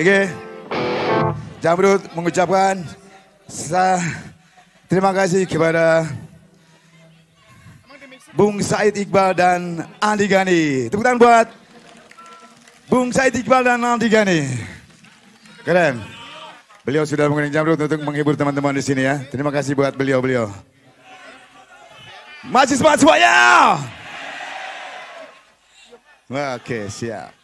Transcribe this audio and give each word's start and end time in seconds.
Oke. 0.00 0.32
Jamrut 1.60 2.00
mengucapkan 2.16 2.80
terima 4.88 5.12
kasih 5.12 5.44
kepada 5.44 6.08
Bung 8.32 8.64
Said 8.64 8.96
Iqbal 8.96 9.36
dan 9.36 9.84
Andi 10.00 10.24
Gani. 10.24 10.88
Tepuk 10.88 11.04
tangan 11.04 11.20
buat 11.20 11.46
Bung 12.88 13.12
Said 13.12 13.36
Iqbal 13.44 13.60
dan 13.60 13.84
Andi 13.84 14.08
Gani. 14.08 14.40
Keren. 15.68 16.00
Beliau 16.80 17.04
sudah 17.04 17.28
menggunakan 17.28 17.60
jamrut 17.60 17.76
untuk 17.76 18.00
menghibur 18.00 18.32
teman-teman 18.40 18.72
di 18.72 18.80
sini 18.80 19.04
ya. 19.04 19.20
Terima 19.28 19.52
kasih 19.52 19.76
buat 19.76 19.92
beliau-beliau. 19.92 20.48
Masih 22.48 22.80
semangat 22.80 23.04
semuanya. 23.04 23.36
Oke, 26.56 26.88
siap. 26.88 27.39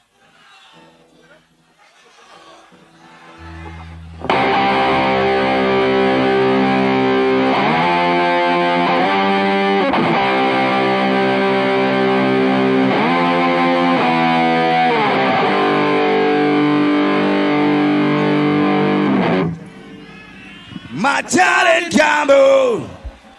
Macarin 21.16 21.88
kamu 21.88 22.84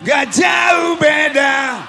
gak 0.01 0.33
jauh 0.33 0.97
beda. 0.97 1.85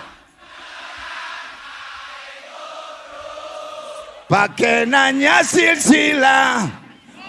Pakai 4.29 4.85
nanya 4.85 5.41
silsilah. 5.41 6.69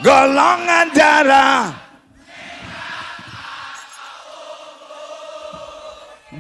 Golongan 0.04 0.92
darah. 0.92 1.72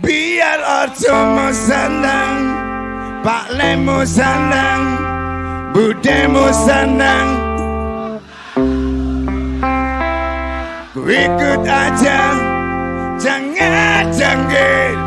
Biar 0.03 0.59
ortumu 0.59 1.55
senang 1.55 2.35
Pak 3.23 3.47
Lemu 3.55 4.03
senang 4.03 4.81
Budemu 5.71 6.51
senang 6.51 7.38
Ku 10.99 11.07
ikut 11.07 11.63
aja 11.63 12.19
Jangan 13.15 14.11
janggil 14.11 14.99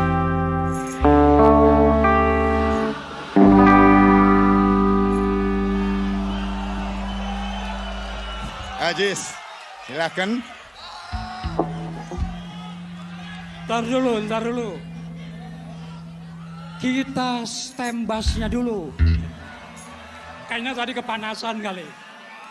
Ajis, 8.83 9.37
silakan. 9.87 10.41
Ntar 13.65 13.83
dulu, 13.85 14.21
ntar 14.27 14.43
dulu. 14.43 14.77
Kita 16.81 17.45
stem 17.45 18.05
bassnya 18.09 18.49
dulu. 18.51 18.89
Kayaknya 20.49 20.73
tadi 20.73 20.91
kepanasan 20.93 21.57
kali. 21.63 21.87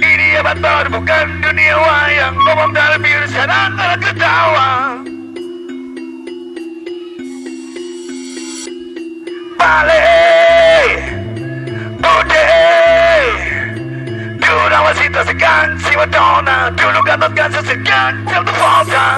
Ini 0.00 0.40
betul 0.40 0.84
bukan 0.88 1.26
dunia 1.44 1.76
wayang 1.76 2.32
Ngomong 2.32 2.72
dari 2.72 2.96
biru 2.96 3.28
ada 3.28 3.92
ketawa 4.00 4.96
Balik, 9.60 11.12
udah 12.00 13.20
Dulu 14.40 14.64
nama 14.72 14.96
Sita 14.96 15.28
segan 15.28 15.76
si 15.84 15.92
Madonna 15.92 16.72
Dulu 16.72 17.04
Gatot 17.04 17.36
Gatot 17.36 17.68
segan 17.68 18.24
Volta 18.24 19.17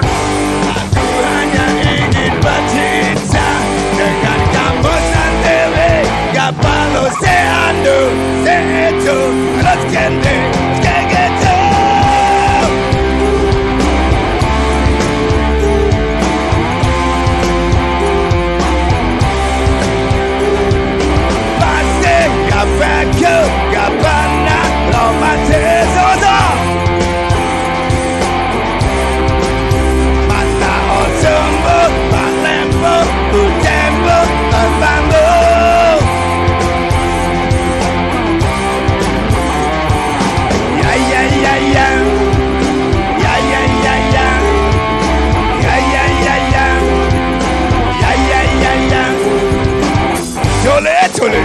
obsolète. 51.21 51.43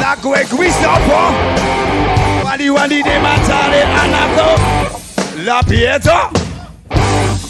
La 0.00 0.16
gwegwis 0.22 0.74
la 0.82 0.98
wali 2.44 2.70
wali 2.70 3.02
de 3.02 3.18
matale 3.20 3.82
anato, 4.02 4.60
la 5.44 5.60
pieto, 5.66 6.30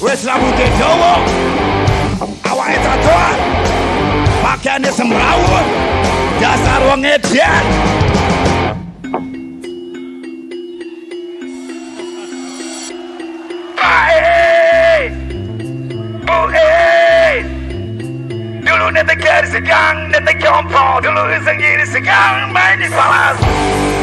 wes 0.01 0.25
la 0.25 0.35
bute 0.39 0.67
jowo, 0.79 1.13
awa 2.51 2.65
etatoa, 2.73 3.29
pakane 4.43 4.93
semrawon, 4.93 5.67
dasar 6.41 6.83
wong 6.89 7.05
Dulu 18.85 19.01
kiri 19.17 19.49
segang, 19.49 20.13
netek 20.13 20.45
jompo. 20.45 21.01
Dulu 21.01 21.25
sendiri 21.41 21.89
segang, 21.89 22.53
main 22.53 22.77
di 22.77 22.85
falas 22.93 23.41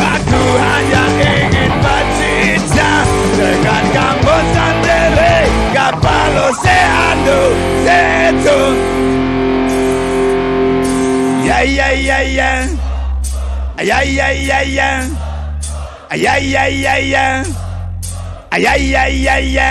Aku 0.01 0.41
hanya 0.57 1.05
ingin 1.21 1.69
bercinta 1.85 3.05
Dengan 3.37 3.83
kamu 3.93 4.35
sendiri 4.49 5.37
Gak 5.69 5.93
perlu 6.01 6.47
seandu 6.65 7.41
Setu. 7.85 8.61
Ya 11.45 11.61
ya 11.61 11.87
ya 11.93 12.19
ya. 12.25 12.51
Ya 13.85 13.99
ya 14.01 14.27
ya 14.33 14.59
ya. 14.65 14.91
Ya 16.09 16.35
ya 16.41 16.63
ya 16.65 16.95
ya. 16.97 17.25
Ya 18.57 18.73
ya 18.81 19.03
ya 19.13 19.35
ya 19.45 19.69